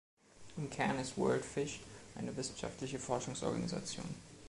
Im 0.57 0.67
Kern 0.71 0.97
ist 0.97 1.15
WorldFish 1.15 1.79
eine 2.15 2.35
wissenschaftliche 2.35 2.97
Forschungsorganisation. 2.97 4.15